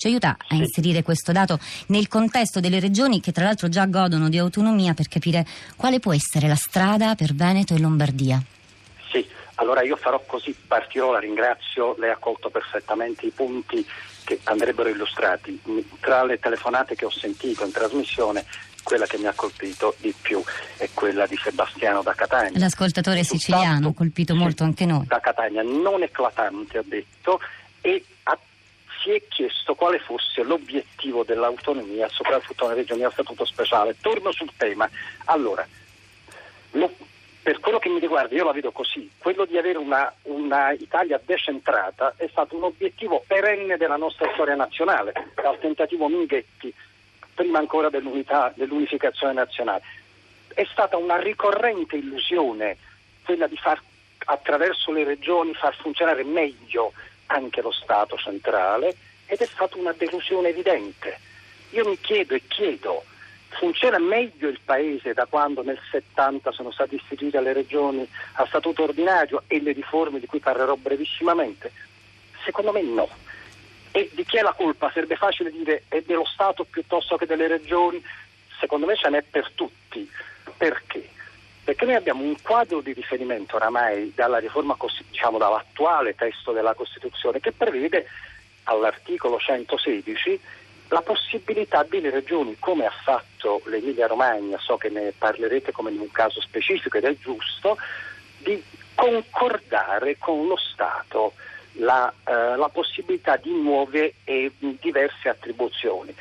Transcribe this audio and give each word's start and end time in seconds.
Ci 0.00 0.06
aiuta 0.06 0.34
a 0.48 0.54
inserire 0.54 1.02
questo 1.02 1.30
dato 1.30 1.58
nel 1.88 2.08
contesto 2.08 2.58
delle 2.58 2.80
regioni 2.80 3.20
che 3.20 3.32
tra 3.32 3.44
l'altro 3.44 3.68
già 3.68 3.84
godono 3.84 4.30
di 4.30 4.38
autonomia 4.38 4.94
per 4.94 5.08
capire 5.08 5.46
quale 5.76 6.00
può 6.00 6.14
essere 6.14 6.48
la 6.48 6.54
strada 6.54 7.14
per 7.14 7.34
Veneto 7.34 7.74
e 7.74 7.80
Lombardia. 7.80 8.42
Sì, 9.12 9.28
allora 9.56 9.82
io 9.82 9.96
farò 9.96 10.18
così, 10.24 10.56
partirò, 10.66 11.12
la 11.12 11.18
ringrazio, 11.18 11.96
lei 11.98 12.08
ha 12.08 12.16
colto 12.16 12.48
perfettamente 12.48 13.26
i 13.26 13.30
punti 13.30 13.86
che 14.24 14.40
andrebbero 14.44 14.88
illustrati. 14.88 15.60
Tra 16.00 16.24
le 16.24 16.38
telefonate 16.38 16.94
che 16.94 17.04
ho 17.04 17.10
sentito 17.10 17.66
in 17.66 17.70
trasmissione 17.70 18.46
quella 18.82 19.04
che 19.04 19.18
mi 19.18 19.26
ha 19.26 19.34
colpito 19.34 19.94
di 19.98 20.14
più 20.18 20.42
è 20.78 20.88
quella 20.94 21.26
di 21.26 21.36
Sebastiano 21.36 22.00
da 22.00 22.14
Catania. 22.14 22.58
L'ascoltatore 22.58 23.22
siciliano, 23.22 23.88
ha 23.88 23.92
colpito 23.92 24.34
molto 24.34 24.64
anche 24.64 24.86
noi. 24.86 25.04
Da 25.04 25.20
Catania, 25.20 25.60
non 25.60 26.02
eclatante 26.02 26.78
ha 26.78 26.84
detto, 26.86 27.38
e 27.82 28.02
si 29.02 29.10
è 29.10 29.22
chiesto 29.28 29.74
quale 29.74 29.98
fosse 29.98 30.42
l'obiettivo 30.42 31.24
dell'autonomia, 31.24 32.08
soprattutto 32.08 32.66
nelle 32.66 32.80
regioni 32.80 33.04
a 33.04 33.10
statuto 33.10 33.44
speciale. 33.44 33.96
Torno 34.00 34.32
sul 34.32 34.50
tema. 34.56 34.88
Allora, 35.26 35.66
lo, 36.72 36.92
per 37.42 37.60
quello 37.60 37.78
che 37.78 37.88
mi 37.88 37.98
riguarda, 37.98 38.34
io 38.34 38.44
la 38.44 38.52
vedo 38.52 38.70
così, 38.70 39.10
quello 39.18 39.44
di 39.44 39.56
avere 39.56 39.78
una, 39.78 40.12
una, 40.22 40.72
Italia 40.72 41.20
decentrata 41.24 42.14
è 42.16 42.28
stato 42.28 42.56
un 42.56 42.64
obiettivo 42.64 43.24
perenne 43.26 43.76
della 43.76 43.96
nostra 43.96 44.30
storia 44.34 44.54
nazionale, 44.54 45.12
dal 45.34 45.58
tentativo 45.58 46.08
Minghetti, 46.08 46.72
prima 47.34 47.58
ancora 47.58 47.88
dell'unificazione 47.88 49.32
nazionale. 49.32 49.82
È 50.52 50.66
stata 50.70 50.96
una 50.96 51.18
ricorrente 51.18 51.96
illusione 51.96 52.76
quella 53.24 53.46
di 53.46 53.56
far 53.56 53.80
attraverso 54.26 54.92
le 54.92 55.04
regioni 55.04 55.54
far 55.54 55.74
funzionare 55.76 56.24
meglio 56.24 56.92
anche 57.30 57.60
lo 57.60 57.72
Stato 57.72 58.16
centrale 58.16 58.94
ed 59.26 59.40
è 59.40 59.46
stata 59.46 59.78
una 59.78 59.92
delusione 59.92 60.48
evidente. 60.48 61.18
Io 61.70 61.88
mi 61.88 61.98
chiedo 62.00 62.34
e 62.34 62.42
chiedo 62.46 63.04
funziona 63.48 63.98
meglio 63.98 64.48
il 64.48 64.60
Paese 64.64 65.12
da 65.12 65.26
quando 65.26 65.62
nel 65.62 65.78
70 65.90 66.52
sono 66.52 66.70
state 66.70 66.96
istituite 66.96 67.40
le 67.40 67.52
regioni 67.52 68.08
a 68.34 68.46
statuto 68.46 68.84
ordinario 68.84 69.42
e 69.46 69.60
le 69.60 69.72
riforme 69.72 70.20
di 70.20 70.26
cui 70.26 70.38
parlerò 70.38 70.76
brevissimamente? 70.76 71.72
Secondo 72.44 72.72
me 72.72 72.82
no. 72.82 73.08
E 73.92 74.08
di 74.12 74.24
chi 74.24 74.38
è 74.38 74.42
la 74.42 74.52
colpa? 74.52 74.90
Sarebbe 74.92 75.16
facile 75.16 75.50
dire 75.50 75.84
è 75.88 76.00
dello 76.02 76.24
Stato 76.24 76.64
piuttosto 76.64 77.16
che 77.16 77.26
delle 77.26 77.48
regioni? 77.48 78.02
Secondo 78.58 78.86
me 78.86 78.96
ce 78.96 79.08
n'è 79.08 79.22
per 79.22 79.50
tutti. 79.54 80.08
Perché? 80.56 81.08
Perché 81.70 81.84
noi 81.84 81.94
abbiamo 81.94 82.24
un 82.24 82.34
quadro 82.42 82.80
di 82.80 82.92
riferimento 82.92 83.54
oramai 83.54 84.10
dalla 84.12 84.38
riforma, 84.38 84.76
diciamo 85.08 85.38
dall'attuale 85.38 86.16
testo 86.16 86.50
della 86.50 86.74
Costituzione 86.74 87.38
che 87.38 87.52
prevede 87.52 88.08
all'articolo 88.64 89.38
116 89.38 90.40
la 90.88 91.00
possibilità 91.00 91.84
delle 91.84 92.10
regioni, 92.10 92.56
come 92.58 92.86
ha 92.86 92.90
fatto 92.90 93.62
l'Emilia 93.66 94.08
Romagna, 94.08 94.58
so 94.58 94.78
che 94.78 94.88
ne 94.88 95.12
parlerete 95.16 95.70
come 95.70 95.92
in 95.92 96.00
un 96.00 96.10
caso 96.10 96.40
specifico 96.40 96.96
ed 96.96 97.04
è 97.04 97.16
giusto, 97.16 97.76
di 98.38 98.60
concordare 98.96 100.18
con 100.18 100.48
lo 100.48 100.56
Stato 100.56 101.34
la, 101.74 102.12
eh, 102.24 102.56
la 102.56 102.68
possibilità 102.68 103.36
di 103.36 103.52
nuove 103.52 104.14
e 104.24 104.50
diverse 104.58 105.28
attribuzioni. 105.28 106.12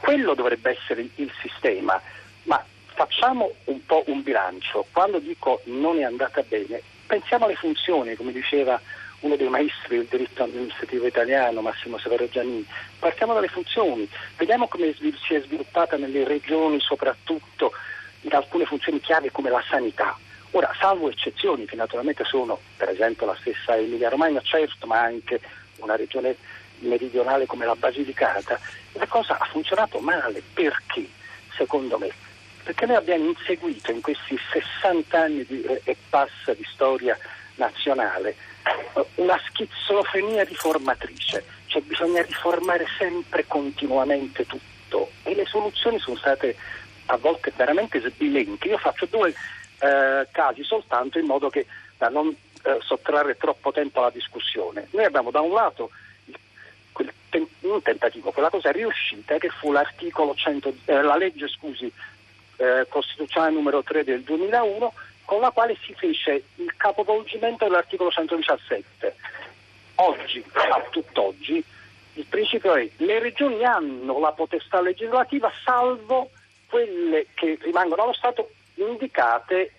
Quello 0.00 0.34
dovrebbe 0.34 0.76
essere 0.76 1.06
il 1.14 1.32
sistema, 1.40 2.02
ma 2.44 2.60
facciamo 3.00 3.50
un 3.64 3.82
po' 3.86 4.04
un 4.08 4.22
bilancio. 4.22 4.84
Quando 4.92 5.20
dico 5.20 5.62
non 5.64 5.98
è 5.98 6.02
andata 6.02 6.42
bene, 6.46 6.82
pensiamo 7.06 7.46
alle 7.46 7.54
funzioni, 7.54 8.14
come 8.14 8.30
diceva 8.30 8.78
uno 9.20 9.36
dei 9.36 9.48
maestri 9.48 9.96
del 9.96 10.06
diritto 10.06 10.42
amministrativo 10.42 11.06
italiano, 11.06 11.62
Massimo 11.62 11.96
Severo 11.96 12.28
Giannini. 12.28 12.66
Partiamo 12.98 13.32
dalle 13.32 13.48
funzioni, 13.48 14.06
vediamo 14.36 14.68
come 14.68 14.94
si 14.94 15.34
è 15.34 15.40
sviluppata 15.40 15.96
nelle 15.96 16.24
regioni, 16.24 16.78
soprattutto 16.78 17.72
in 18.22 18.34
alcune 18.34 18.66
funzioni 18.66 19.00
chiave 19.00 19.30
come 19.30 19.48
la 19.48 19.64
sanità. 19.66 20.14
Ora, 20.50 20.70
salvo 20.78 21.08
eccezioni 21.08 21.64
che 21.64 21.76
naturalmente 21.76 22.24
sono, 22.24 22.58
per 22.76 22.90
esempio, 22.90 23.24
la 23.24 23.36
stessa 23.40 23.78
Emilia 23.78 24.10
Romagna, 24.10 24.42
certo, 24.42 24.86
ma 24.86 25.00
anche 25.00 25.40
una 25.76 25.96
regione 25.96 26.36
meridionale 26.80 27.46
come 27.46 27.64
la 27.64 27.76
Basilicata, 27.76 28.60
la 28.92 29.06
cosa 29.06 29.38
ha 29.38 29.46
funzionato 29.46 30.00
male. 30.00 30.42
Perché? 30.52 31.08
Secondo 31.56 31.96
me. 31.96 32.28
Perché 32.70 32.86
noi 32.86 32.98
abbiamo 32.98 33.24
inseguito 33.24 33.90
in 33.90 34.00
questi 34.00 34.38
60 34.52 35.20
anni 35.20 35.44
di, 35.44 35.60
eh, 35.60 35.80
e 35.82 35.96
passa 36.08 36.54
di 36.54 36.64
storia 36.70 37.18
nazionale 37.56 38.36
una 39.16 39.36
schizofrenia 39.48 40.44
riformatrice, 40.44 41.44
cioè 41.66 41.82
bisogna 41.82 42.22
riformare 42.22 42.86
sempre 42.96 43.44
continuamente 43.48 44.46
tutto 44.46 45.10
e 45.24 45.34
le 45.34 45.46
soluzioni 45.46 45.98
sono 45.98 46.16
state 46.16 46.54
a 47.06 47.16
volte 47.16 47.52
veramente 47.56 47.98
sbilenche. 48.08 48.68
Io 48.68 48.78
faccio 48.78 49.06
due 49.06 49.34
eh, 49.80 50.28
casi 50.30 50.62
soltanto 50.62 51.18
in 51.18 51.26
modo 51.26 51.50
che 51.50 51.66
da 51.98 52.08
non 52.08 52.28
eh, 52.28 52.78
sottrarre 52.82 53.36
troppo 53.36 53.72
tempo 53.72 53.98
alla 53.98 54.10
discussione. 54.10 54.86
Noi 54.92 55.06
abbiamo 55.06 55.32
da 55.32 55.40
un 55.40 55.52
lato 55.52 55.90
un 57.60 57.82
tentativo, 57.82 58.30
quella 58.30 58.50
cosa 58.50 58.70
riuscita 58.70 59.38
che 59.38 59.48
fu 59.48 59.72
l'articolo 59.72 60.34
100, 60.34 60.74
eh, 60.86 61.02
la 61.02 61.16
legge 61.16 61.48
scusi, 61.48 61.92
eh, 62.60 62.86
costituzionale 62.88 63.54
numero 63.54 63.82
3 63.82 64.04
del 64.04 64.22
2001 64.22 64.92
con 65.24 65.40
la 65.40 65.50
quale 65.50 65.76
si 65.82 65.94
fece 65.94 66.42
il 66.56 66.74
capovolgimento 66.76 67.64
dell'articolo 67.64 68.10
117. 68.10 69.16
Oggi, 69.96 70.44
a 70.52 70.82
tutt'oggi, 70.90 71.64
il 72.14 72.26
principio 72.28 72.74
è 72.74 72.90
che 72.96 73.04
le 73.04 73.18
regioni 73.18 73.64
hanno 73.64 74.18
la 74.18 74.32
potestà 74.32 74.80
legislativa 74.80 75.50
salvo 75.64 76.30
quelle 76.68 77.26
che 77.34 77.58
rimangono 77.62 78.02
allo 78.02 78.12
Stato 78.12 78.50
indicate 78.74 79.72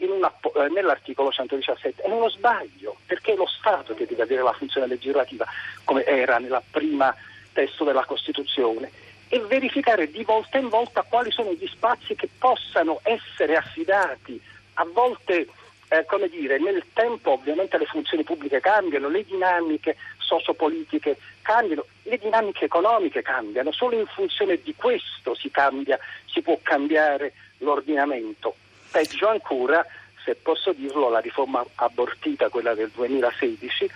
una, 0.00 0.32
eh, 0.56 0.68
nell'articolo 0.68 1.30
117. 1.30 2.02
È 2.02 2.08
uno 2.08 2.28
sbaglio, 2.28 2.96
perché 3.06 3.32
è 3.32 3.36
lo 3.36 3.46
Stato 3.46 3.94
che 3.94 4.06
deve 4.06 4.22
avere 4.22 4.42
la 4.42 4.52
funzione 4.52 4.86
legislativa, 4.86 5.46
come 5.84 6.04
era 6.04 6.38
nella 6.38 6.62
prima 6.68 7.14
testo 7.52 7.84
della 7.84 8.04
Costituzione, 8.04 8.90
e 9.28 9.40
verificare 9.40 10.10
di 10.10 10.22
volta 10.22 10.58
in 10.58 10.68
volta 10.68 11.02
quali 11.02 11.30
sono 11.30 11.52
gli 11.52 11.66
spazi 11.66 12.14
che 12.14 12.28
possano 12.38 13.00
essere 13.02 13.56
affidati 13.56 14.40
a 14.74 14.86
volte 14.92 15.48
eh, 15.88 16.04
come 16.04 16.28
dire, 16.28 16.58
nel 16.58 16.84
tempo 16.92 17.32
ovviamente 17.32 17.78
le 17.78 17.86
funzioni 17.86 18.24
pubbliche 18.24 18.60
cambiano, 18.60 19.08
le 19.08 19.24
dinamiche 19.24 19.96
sociopolitiche 20.18 21.16
cambiano, 21.42 21.84
le 22.02 22.18
dinamiche 22.18 22.64
economiche 22.64 23.22
cambiano, 23.22 23.70
solo 23.70 23.96
in 23.96 24.06
funzione 24.06 24.60
di 24.62 24.74
questo 24.74 25.34
si 25.34 25.50
cambia, 25.50 25.98
si 26.26 26.42
può 26.42 26.58
cambiare 26.62 27.32
l'ordinamento. 27.58 28.56
Peggio 28.90 29.28
ancora, 29.28 29.86
se 30.24 30.34
posso 30.34 30.72
dirlo, 30.72 31.08
la 31.08 31.20
riforma 31.20 31.64
abortita, 31.76 32.48
quella 32.48 32.74
del 32.74 32.90
2016, 32.92 33.88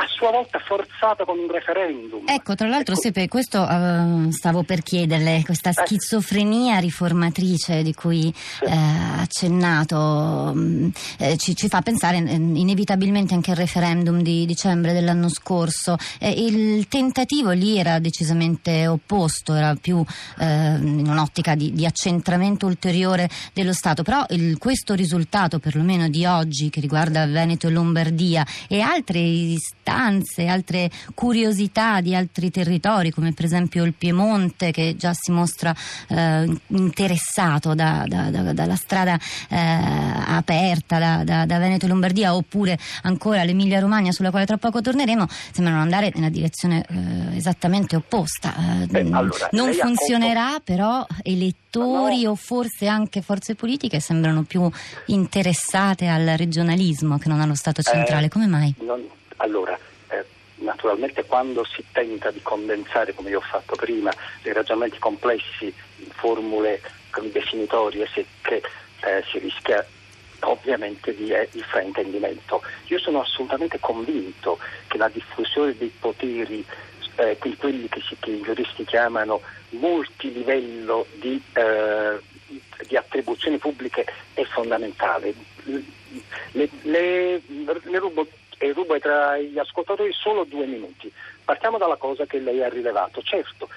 a 0.00 0.06
sua 0.08 0.30
volta 0.30 0.58
forzata 0.58 1.26
con 1.26 1.38
un 1.38 1.50
referendum. 1.50 2.24
Ecco, 2.26 2.54
tra 2.54 2.66
l'altro, 2.66 2.94
ecco. 2.94 3.02
Sepe, 3.02 3.28
questo 3.28 3.60
uh, 3.60 4.30
stavo 4.30 4.62
per 4.62 4.82
chiederle, 4.82 5.42
questa 5.44 5.70
eh. 5.70 5.72
schizofrenia 5.74 6.78
riformatrice 6.78 7.82
di 7.82 7.92
cui 7.92 8.32
sì. 8.34 8.64
eh, 8.64 8.76
accennato 9.18 10.52
mm, 10.56 10.88
eh, 11.18 11.36
ci, 11.36 11.54
ci, 11.54 11.68
fa 11.68 11.82
pensare 11.82 12.16
eh, 12.16 12.32
inevitabilmente 12.32 13.34
anche 13.34 13.50
al 13.50 13.58
referendum 13.58 14.22
di 14.22 14.46
dicembre 14.46 14.94
dell'anno 14.94 15.28
scorso. 15.28 15.96
Eh, 16.18 16.30
il 16.30 16.88
tentativo 16.88 17.50
lì 17.50 17.78
era 17.78 17.98
decisamente 17.98 18.86
opposto, 18.86 19.52
era 19.54 19.74
più 19.74 20.02
in 20.40 21.04
un'ottica 21.06 21.54
di, 21.54 21.72
di, 21.72 21.84
accentramento 21.84 22.64
ulteriore 22.66 23.28
dello 23.52 23.74
Stato, 23.74 24.02
però 24.02 24.24
il, 24.30 24.56
questo 24.56 24.94
risultato, 24.94 25.58
perlomeno 25.58 26.08
di 26.08 26.24
oggi, 26.24 26.70
che 26.70 26.80
riguarda 26.80 27.26
Veneto 27.26 27.66
e 27.66 27.70
Lombardia 27.70 28.46
e 28.66 28.80
altri 28.80 29.56
stati, 29.58 29.89
istanze, 29.90 30.46
altre 30.46 30.90
curiosità 31.14 32.00
di 32.00 32.14
altri 32.14 32.50
territori, 32.50 33.10
come 33.10 33.32
per 33.32 33.44
esempio 33.44 33.84
il 33.84 33.92
Piemonte, 33.92 34.70
che 34.70 34.94
già 34.96 35.12
si 35.12 35.32
mostra 35.32 35.74
eh, 36.08 36.48
interessato 36.68 37.74
da, 37.74 38.04
da, 38.06 38.30
da, 38.30 38.52
dalla 38.52 38.76
strada 38.76 39.18
eh, 39.48 39.56
aperta 39.56 41.22
da, 41.24 41.44
Veneto 41.46 41.86
e 41.86 41.88
Lombardia, 41.88 42.34
oppure 42.34 42.78
ancora 43.02 43.42
l'Emilia 43.44 43.80
Romagna, 43.80 44.12
sulla 44.12 44.30
quale 44.30 44.46
tra 44.46 44.56
poco 44.56 44.80
torneremo, 44.80 45.26
sembrano 45.52 45.80
andare 45.80 46.12
nella 46.14 46.30
direzione 46.30 46.84
eh, 46.88 47.36
esattamente 47.36 47.96
opposta. 47.96 48.54
Eh, 48.82 48.86
Beh, 48.86 49.00
allora, 49.10 49.48
non 49.52 49.72
funzionerà, 49.72 50.46
acconto... 50.46 50.62
però 50.64 51.06
elettori 51.22 52.22
no. 52.22 52.30
o 52.30 52.34
forse 52.36 52.86
anche 52.86 53.20
forze 53.22 53.54
politiche 53.54 54.00
sembrano 54.00 54.42
più 54.44 54.68
interessate 55.06 56.06
al 56.08 56.34
regionalismo 56.36 57.18
che 57.18 57.28
non 57.28 57.40
allo 57.40 57.54
Stato 57.54 57.82
centrale. 57.82 58.26
Eh, 58.26 58.28
Come 58.28 58.46
mai? 58.46 58.74
Non 58.80 59.18
allora, 59.40 59.78
eh, 60.08 60.24
naturalmente 60.56 61.24
quando 61.24 61.64
si 61.64 61.84
tenta 61.92 62.30
di 62.30 62.40
condensare, 62.42 63.14
come 63.14 63.30
io 63.30 63.38
ho 63.38 63.42
fatto 63.42 63.76
prima, 63.76 64.12
dei 64.42 64.52
ragionamenti 64.52 64.98
complessi 64.98 65.72
in 65.96 66.10
formule 66.10 66.80
definitorie 67.32 68.08
secche, 68.12 68.62
eh, 69.02 69.24
si 69.30 69.38
rischia 69.38 69.84
ovviamente 70.40 71.14
di 71.14 71.30
eh, 71.30 71.48
il 71.52 71.64
fraintendimento. 71.64 72.62
Io 72.86 72.98
sono 72.98 73.20
assolutamente 73.20 73.78
convinto 73.80 74.58
che 74.86 74.96
la 74.96 75.08
diffusione 75.08 75.76
dei 75.76 75.92
poteri 75.98 76.64
eh, 77.16 77.36
quelli 77.58 77.88
che, 77.88 78.00
si, 78.00 78.16
che, 78.18 78.30
i 78.30 78.40
giuristi 78.40 78.84
chiamano 78.84 79.40
multilivello 79.70 81.06
di, 81.14 81.40
eh, 81.52 82.18
di 82.86 82.96
attribuzioni 82.96 83.58
pubbliche 83.58 84.06
è 84.34 84.44
fondamentale. 84.44 85.34
Le, 86.52 86.68
le, 86.82 87.42
le 87.46 87.98
rubo, 87.98 88.26
e 88.62 88.72
rubo 88.72 88.98
tra 88.98 89.38
gli 89.38 89.58
ascoltatori 89.58 90.12
solo 90.12 90.44
due 90.44 90.66
minuti. 90.66 91.10
Partiamo 91.42 91.78
dalla 91.78 91.96
cosa 91.96 92.26
che 92.26 92.40
lei 92.40 92.62
ha 92.62 92.68
rilevato. 92.68 93.22
Certo, 93.22 93.70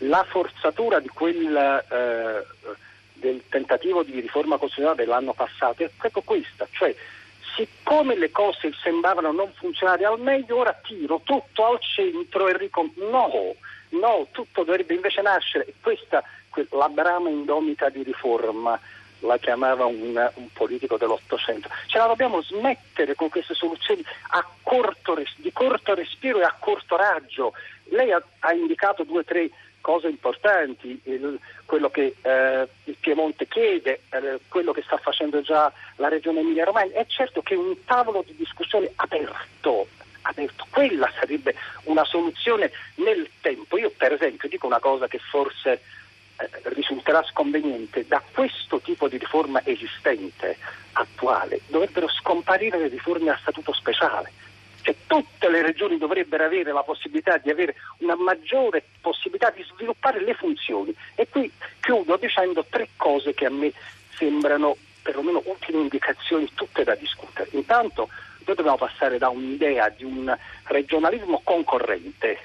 la 0.00 0.22
forzatura 0.28 1.00
di 1.00 1.08
quel, 1.08 1.56
eh, 1.56 2.46
del 3.14 3.42
tentativo 3.48 4.02
di 4.02 4.20
riforma 4.20 4.58
costituzionale 4.58 5.04
dell'anno 5.04 5.32
passato 5.32 5.84
è 5.84 5.90
proprio 5.96 6.22
questa, 6.22 6.68
cioè 6.70 6.94
siccome 7.56 8.14
le 8.14 8.30
cose 8.30 8.72
sembravano 8.82 9.32
non 9.32 9.50
funzionare 9.54 10.04
al 10.04 10.20
meglio, 10.20 10.58
ora 10.58 10.78
tiro 10.82 11.22
tutto 11.24 11.64
al 11.64 11.80
centro 11.80 12.46
e 12.48 12.58
ricom... 12.58 12.92
No, 12.96 13.54
no, 13.88 14.26
tutto 14.32 14.64
dovrebbe 14.64 14.92
invece 14.92 15.22
nascere, 15.22 15.72
questa 15.80 16.22
la 16.72 16.88
brama 16.88 17.30
indomita 17.30 17.88
di 17.88 18.02
riforma 18.02 18.78
la 19.20 19.38
chiamava 19.38 19.84
un, 19.84 20.30
un 20.34 20.52
politico 20.52 20.96
dell'Ottocento. 20.96 21.68
Ce 21.86 21.98
la 21.98 22.06
dobbiamo 22.06 22.42
smettere 22.42 23.14
con 23.14 23.28
queste 23.28 23.54
soluzioni 23.54 24.04
corto, 24.62 25.20
di 25.36 25.52
corto 25.52 25.94
respiro 25.94 26.40
e 26.40 26.44
a 26.44 26.54
corto 26.58 26.96
raggio. 26.96 27.52
Lei 27.90 28.12
ha, 28.12 28.22
ha 28.40 28.52
indicato 28.52 29.02
due 29.02 29.20
o 29.20 29.24
tre 29.24 29.50
cose 29.80 30.08
importanti, 30.08 31.00
il, 31.04 31.38
quello 31.64 31.90
che 31.90 32.14
eh, 32.20 32.68
il 32.84 32.96
Piemonte 33.00 33.48
chiede, 33.48 34.02
eh, 34.10 34.38
quello 34.48 34.72
che 34.72 34.82
sta 34.82 34.96
facendo 34.98 35.40
già 35.40 35.72
la 35.96 36.08
Regione 36.08 36.40
Emilia-Romagna. 36.40 36.94
È 36.94 37.06
certo 37.06 37.42
che 37.42 37.54
un 37.54 37.84
tavolo 37.84 38.22
di 38.24 38.36
discussione 38.36 38.92
aperto, 38.96 39.88
aperto, 40.22 40.66
quella 40.70 41.10
sarebbe 41.18 41.54
una 41.84 42.04
soluzione 42.04 42.70
nel 42.96 43.28
tempo. 43.40 43.78
Io 43.78 43.90
per 43.96 44.12
esempio 44.12 44.48
dico 44.48 44.66
una 44.66 44.80
cosa 44.80 45.08
che 45.08 45.18
forse 45.18 45.82
risulterà 46.64 47.22
sconveniente, 47.24 48.06
da 48.06 48.22
questo 48.32 48.80
tipo 48.80 49.08
di 49.08 49.18
riforma 49.18 49.60
esistente, 49.64 50.56
attuale, 50.92 51.60
dovrebbero 51.66 52.08
scomparire 52.08 52.78
le 52.78 52.88
riforme 52.88 53.30
a 53.30 53.38
statuto 53.40 53.72
speciale 53.72 54.32
cioè 54.82 54.94
tutte 55.06 55.48
le 55.50 55.62
regioni 55.62 55.98
dovrebbero 55.98 56.44
avere 56.44 56.72
la 56.72 56.82
possibilità 56.82 57.36
di 57.38 57.50
avere 57.50 57.76
una 57.98 58.16
maggiore 58.16 58.82
possibilità 59.00 59.50
di 59.50 59.64
sviluppare 59.74 60.22
le 60.22 60.34
funzioni. 60.34 60.94
E 61.14 61.28
qui 61.28 61.50
chiudo 61.80 62.16
dicendo 62.16 62.64
tre 62.68 62.88
cose 62.96 63.34
che 63.34 63.46
a 63.46 63.50
me 63.50 63.72
sembrano 64.16 64.76
perlomeno 65.02 65.42
utili 65.46 65.78
indicazioni 65.78 66.50
tutte 66.54 66.84
da 66.84 66.94
discutere. 66.94 67.48
Intanto 67.52 68.08
noi 68.44 68.56
dobbiamo 68.56 68.78
passare 68.78 69.18
da 69.18 69.28
un'idea 69.28 69.88
di 69.90 70.04
un 70.04 70.34
regionalismo 70.64 71.40
concorrente, 71.44 72.38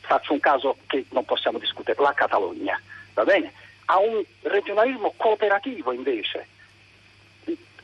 faccio 0.00 0.32
un 0.32 0.40
caso 0.40 0.76
che 0.86 1.04
non 1.10 1.24
possiamo 1.24 1.58
discutere, 1.58 2.00
la 2.00 2.12
Catalogna, 2.12 2.80
va 3.14 3.24
bene? 3.24 3.52
A 3.86 3.98
un 3.98 4.22
regionalismo 4.42 5.14
cooperativo 5.16 5.92
invece, 5.92 6.46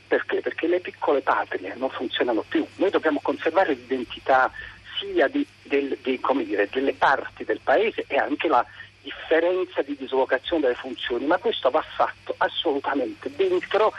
perché? 0.06 0.41
Perché 0.41 0.67
le 0.67 0.81
piccole 0.81 1.21
patrie 1.21 1.75
non 1.77 1.91
funzionano 1.91 2.44
più. 2.47 2.67
Noi 2.77 2.91
dobbiamo 2.91 3.21
conservare 3.23 3.75
l'identità 3.75 4.50
sia 4.99 5.29
di, 5.29 5.47
del, 5.62 5.97
di, 6.03 6.21
dire, 6.44 6.69
delle 6.71 6.94
parti 6.94 7.44
del 7.44 7.61
paese 7.62 8.05
e 8.09 8.17
anche 8.17 8.49
la 8.49 8.65
differenza 9.03 9.82
di 9.82 9.97
dislocazione 9.97 10.62
delle 10.62 10.75
funzioni, 10.75 11.27
ma 11.27 11.38
questo 11.38 11.71
va 11.71 11.82
fatto 11.82 12.35
assolutamente 12.38 13.31
dentro 13.35 13.93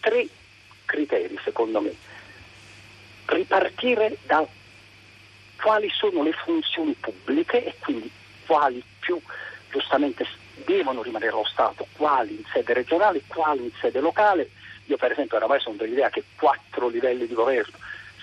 tre 0.00 0.26
criteri, 0.84 1.38
secondo 1.44 1.80
me. 1.80 1.94
Ripartire 3.26 4.16
da 4.26 4.44
quali 5.60 5.88
sono 5.90 6.22
le 6.22 6.32
funzioni 6.32 6.92
pubbliche 6.94 7.64
e 7.64 7.74
quindi 7.78 8.10
quali 8.46 8.82
più 8.98 9.20
giustamente 9.70 10.26
devono 10.64 11.02
rimanere 11.02 11.32
allo 11.32 11.44
Stato, 11.44 11.86
quali 11.96 12.36
in 12.36 12.44
sede 12.52 12.72
regionale, 12.72 13.22
quali 13.26 13.64
in 13.64 13.72
sede 13.80 14.00
locale 14.00 14.50
io 14.86 14.96
per 14.96 15.12
esempio 15.12 15.36
oramai 15.36 15.60
sono 15.60 15.76
dell'idea 15.76 16.10
che 16.10 16.24
quattro 16.36 16.88
livelli 16.88 17.26
di 17.26 17.34
governo, 17.34 17.76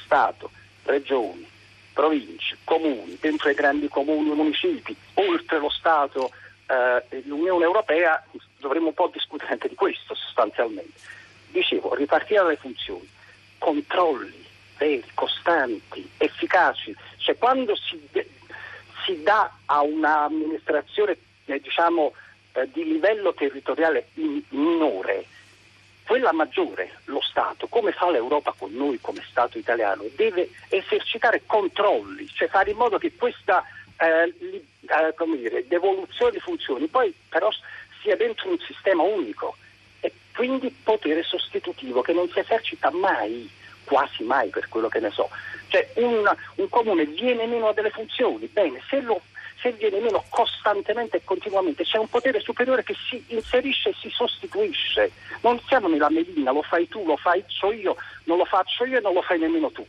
Stato, 0.04 0.52
Regioni, 0.84 1.48
province, 1.94 2.58
comuni, 2.64 3.18
dentro 3.20 3.50
i 3.50 3.54
grandi 3.54 3.88
comuni 3.88 4.32
e 4.32 4.34
municipi, 4.34 4.96
oltre 5.16 5.60
lo 5.60 5.70
Stato 5.70 6.32
eh, 6.68 7.22
l'Unione 7.26 7.64
Europea, 7.64 8.24
dovremmo 8.58 8.88
un 8.88 8.94
po' 8.94 9.10
discutere 9.12 9.52
anche 9.52 9.70
di 9.70 9.76
questo 9.76 10.16
sostanzialmente. 10.16 11.00
Dicevo, 11.50 11.96
ripartire 11.96 12.42
dalle 12.42 12.56
funzioni, 12.58 13.08
controlli 13.58 14.46
veri, 14.78 15.04
costanti, 15.14 16.10
efficaci, 16.18 16.96
cioè 17.18 17.38
quando 17.38 17.76
si, 17.76 18.02
si 19.06 19.22
dà 19.24 19.52
a 19.66 19.82
un'amministrazione 19.82 21.18
eh, 21.46 21.60
diciamo, 21.60 22.14
eh, 22.62 22.70
di 22.72 22.84
livello 22.84 23.34
territoriale 23.34 24.10
minore 24.50 25.26
quella 26.10 26.32
maggiore, 26.32 27.02
lo 27.06 27.22
Stato, 27.22 27.68
come 27.68 27.92
fa 27.92 28.10
l'Europa 28.10 28.52
con 28.58 28.74
noi 28.74 28.98
come 29.00 29.24
Stato 29.30 29.60
italiano, 29.60 30.06
deve 30.16 30.50
esercitare 30.70 31.44
controlli, 31.46 32.28
cioè 32.34 32.48
fare 32.48 32.72
in 32.72 32.78
modo 32.78 32.98
che 32.98 33.14
questa 33.16 33.64
eh, 33.96 34.34
li, 34.40 34.66
eh, 34.88 35.38
dire, 35.38 35.68
devoluzione 35.68 36.32
di 36.32 36.40
funzioni 36.40 36.88
poi 36.88 37.14
però 37.30 37.50
sia 38.02 38.16
dentro 38.16 38.50
un 38.50 38.58
sistema 38.58 39.04
unico 39.04 39.56
e 40.00 40.12
quindi 40.34 40.76
potere 40.84 41.22
sostitutivo 41.22 42.02
che 42.02 42.14
non 42.14 42.28
si 42.30 42.40
esercita 42.40 42.90
mai, 42.90 43.48
quasi 43.84 44.24
mai 44.24 44.50
per 44.50 44.68
quello 44.68 44.88
che 44.88 45.00
ne 45.00 45.12
so. 45.12 45.30
Cioè 45.70 45.90
un, 45.96 46.30
un 46.56 46.70
comune 46.70 47.06
viene 47.06 47.48
meno 47.48 47.70
a 47.70 47.74
delle 47.74 47.92
funzioni, 47.92 48.48
bene, 48.48 48.82
se 48.90 49.02
lo 49.02 49.22
se 49.62 49.74
viene 49.74 50.00
meno 50.00 50.24
costantemente 50.30 51.18
e 51.18 51.24
continuamente, 51.24 51.84
c'è 51.84 51.98
un 51.98 52.08
potere 52.08 52.40
superiore 52.40 52.84
che 52.84 52.96
si 53.10 53.22
inserisce 53.28 53.90
e 53.90 53.96
si 54.00 54.10
sostituisce. 54.10 55.12
Non 55.42 55.60
siamo 55.68 55.88
nella 55.88 56.10
melina, 56.10 56.52
lo 56.52 56.62
fai 56.62 56.88
tu, 56.88 57.06
lo 57.06 57.18
faccio 57.18 57.72
io, 57.72 57.96
non 58.24 58.38
lo 58.38 58.46
faccio 58.46 58.86
io 58.86 58.98
e 58.98 59.02
non 59.02 59.14
lo 59.14 59.22
fai 59.22 59.40
nemmeno 59.40 59.70
tu. 59.72 59.86